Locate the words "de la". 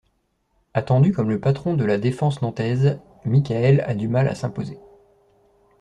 1.75-1.99